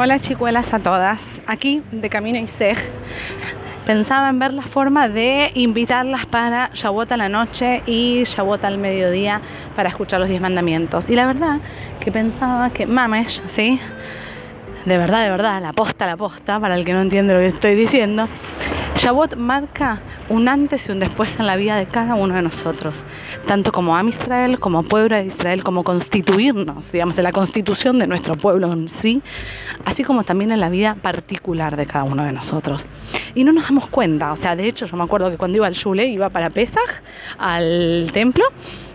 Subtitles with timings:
[0.00, 2.78] Hola chicuelas a todas, aquí de Camino y Sej.
[3.84, 8.78] Pensaba en ver la forma de invitarlas para Shavuot a la noche y Shavuot al
[8.78, 9.40] mediodía
[9.74, 11.10] para escuchar los diez mandamientos.
[11.10, 11.58] Y la verdad
[11.98, 13.80] que pensaba que mames, ¿sí?
[14.84, 17.48] De verdad, de verdad, la posta, la posta, para el que no entiende lo que
[17.48, 18.28] estoy diciendo,
[18.98, 23.04] Shavuot marca un antes y un después en la vida de cada uno de nosotros,
[23.46, 28.08] tanto como Am Israel, como pueblo de Israel, como constituirnos, digamos, en la constitución de
[28.08, 29.22] nuestro pueblo en sí,
[29.84, 32.86] así como también en la vida particular de cada uno de nosotros.
[33.36, 35.68] Y no nos damos cuenta, o sea, de hecho yo me acuerdo que cuando iba
[35.68, 37.00] al Shule, iba para Pesach,
[37.38, 38.46] al templo,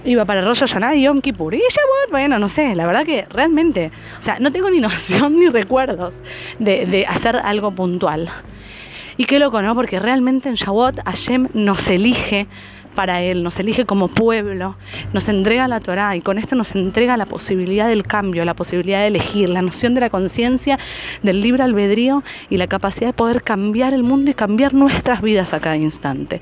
[0.03, 1.53] iba para Rosh Hashanah y Yom Kippur.
[1.53, 5.39] Y Shavuot, bueno, no sé, la verdad que realmente, o sea, no tengo ni noción
[5.39, 6.13] ni recuerdos
[6.59, 8.29] de, de hacer algo puntual.
[9.17, 9.75] Y qué loco, ¿no?
[9.75, 12.47] Porque realmente en Shavuot Hashem nos elige
[12.93, 14.75] para Él, nos elige como pueblo,
[15.13, 18.99] nos entrega la Torah y con esto nos entrega la posibilidad del cambio, la posibilidad
[18.99, 20.79] de elegir, la noción de la conciencia,
[21.21, 25.53] del libre albedrío y la capacidad de poder cambiar el mundo y cambiar nuestras vidas
[25.53, 26.41] a cada instante.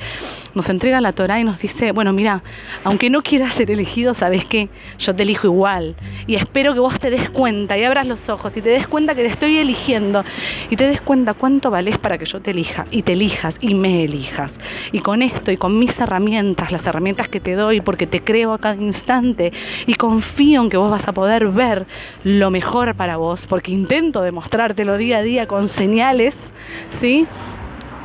[0.53, 2.43] Nos entrega la Torah y nos dice, bueno, mira,
[2.83, 4.69] aunque no quieras ser elegido, ¿sabes qué?
[4.99, 5.95] Yo te elijo igual
[6.27, 9.15] y espero que vos te des cuenta y abras los ojos y te des cuenta
[9.15, 10.23] que te estoy eligiendo
[10.69, 13.73] y te des cuenta cuánto vales para que yo te elija y te elijas y
[13.73, 14.59] me elijas.
[14.91, 18.53] Y con esto y con mis herramientas, las herramientas que te doy, porque te creo
[18.53, 19.51] a cada instante
[19.85, 21.85] y confío en que vos vas a poder ver
[22.23, 26.51] lo mejor para vos, porque intento demostrártelo día a día con señales,
[26.91, 27.27] ¿sí?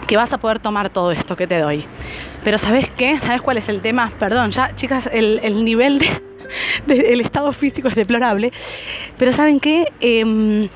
[0.06, 1.84] que vas a poder tomar todo esto que te doy.
[2.44, 3.18] Pero ¿sabes qué?
[3.18, 4.12] ¿Sabes cuál es el tema?
[4.18, 6.25] Perdón, ya chicas, el, el nivel de,
[6.86, 8.52] el estado físico es deplorable.
[9.18, 9.92] Pero ¿saben qué?
[10.00, 10.68] Em,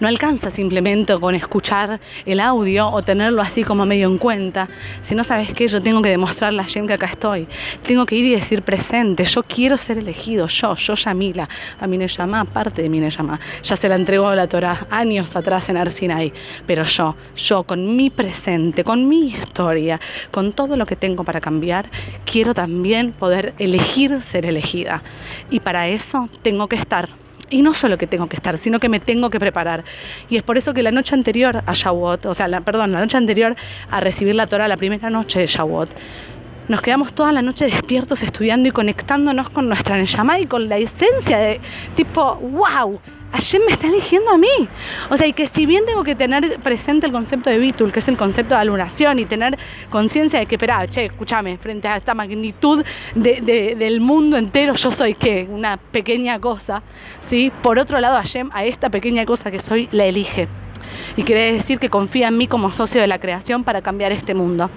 [0.00, 4.68] no alcanza simplemente con escuchar el audio o tenerlo así como medio en cuenta.
[5.02, 7.46] Si no sabes qué, yo tengo que demostrarle a que acá estoy.
[7.82, 9.24] Tengo que ir y decir presente.
[9.24, 10.46] Yo quiero ser elegido.
[10.46, 11.48] Yo, yo Yamila.
[11.80, 13.38] A mi llama parte de mi llama.
[13.62, 16.32] Ya se la entregó la Torah años atrás en Arsinai.
[16.66, 20.00] Pero yo, yo con mi presente, con mi historia,
[20.30, 21.90] con todo lo que tengo para cambiar,
[22.24, 25.02] quiero también poder elegir ser elegida.
[25.50, 27.08] Y para eso tengo que estar.
[27.50, 29.84] Y no solo que tengo que estar, sino que me tengo que preparar.
[30.28, 33.00] Y es por eso que la noche anterior a Shavuot, o sea, la, perdón, la
[33.00, 33.56] noche anterior
[33.90, 35.90] a recibir la Torah, la primera noche de Shavuot,
[36.68, 40.76] nos quedamos toda la noche despiertos estudiando y conectándonos con nuestra Neshama y con la
[40.78, 41.60] esencia de
[41.96, 43.00] tipo, wow,
[43.32, 44.68] Hashem me está eligiendo a mí.
[45.08, 48.00] O sea, y que si bien tengo que tener presente el concepto de Bitul, que
[48.00, 49.58] es el concepto de alunación, y tener
[49.88, 55.14] conciencia de que, espera, che, escúchame, frente a esta magnitud del mundo entero, yo soy
[55.14, 56.82] qué, una pequeña cosa,
[57.20, 57.52] ¿sí?
[57.62, 60.48] Por otro lado, Hashem a esta pequeña cosa que soy la elige.
[61.16, 64.34] Y quiere decir que confía en mí como socio de la creación para cambiar este
[64.34, 64.70] mundo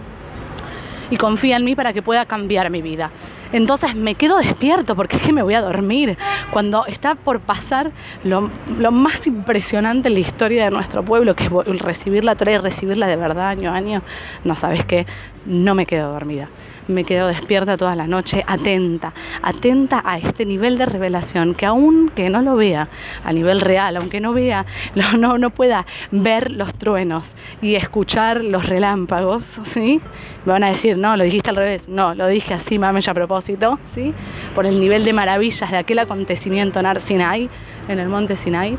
[1.09, 3.11] y confía en mí para que pueda cambiar mi vida.
[3.53, 6.17] Entonces me quedo despierto porque es que me voy a dormir.
[6.51, 7.91] Cuando está por pasar
[8.23, 8.49] lo,
[8.91, 13.07] más impresionante en la historia de nuestro pueblo, que es recibir la Torah y recibirla
[13.07, 14.01] de verdad año a año,
[14.43, 15.05] no sabes qué,
[15.45, 16.49] no me quedo dormida
[16.87, 22.29] me quedo despierta toda la noche, atenta, atenta a este nivel de revelación, que aunque
[22.29, 22.87] no lo vea
[23.23, 28.43] a nivel real, aunque no vea, no, no, no pueda ver los truenos y escuchar
[28.43, 30.01] los relámpagos, ¿sí?
[30.45, 33.13] Me van a decir, no, lo dijiste al revés, no, lo dije así, mames, a
[33.13, 34.13] propósito, ¿sí?
[34.55, 37.49] Por el nivel de maravillas de aquel acontecimiento en Sinai,
[37.87, 38.77] en el monte Sinai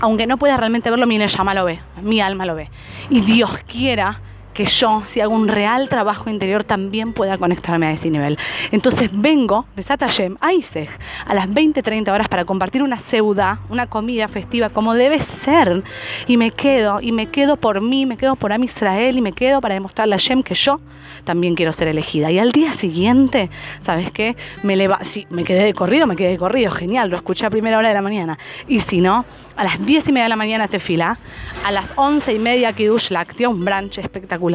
[0.00, 2.70] aunque no pueda realmente verlo, mi llama lo ve, mi alma lo ve.
[3.10, 4.20] Y Dios quiera
[4.58, 8.36] que yo, si hago un real trabajo interior, también pueda conectarme a ese nivel.
[8.72, 10.88] Entonces vengo, Besat Hashem, a Iseg,
[11.24, 15.84] a las 20, 30 horas para compartir una seuda, una comida festiva como debe ser.
[16.26, 19.32] Y me quedo, y me quedo por mí, me quedo por Am Israel, y me
[19.32, 20.80] quedo para demostrarle a Hashem que yo
[21.22, 22.32] también quiero ser elegida.
[22.32, 23.50] Y al día siguiente,
[23.82, 24.36] ¿sabes qué?
[24.64, 27.78] Me si me quedé de corrido, me quedé de corrido, genial, lo escuché a primera
[27.78, 28.38] hora de la mañana.
[28.66, 29.24] Y si no,
[29.56, 31.18] a las 10 y media de la mañana te fila,
[31.64, 34.47] a las 11 y media Kiddush Lácteo, un brunch espectacular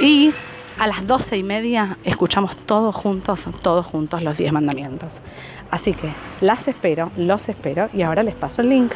[0.00, 0.32] y
[0.78, 5.12] a las doce y media escuchamos todos juntos, todos juntos los diez mandamientos.
[5.70, 8.92] Así que las espero, los espero y ahora les paso el link.